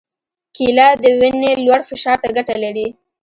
[0.55, 2.87] کېله د وینې لوړ فشار ته ګټه لري.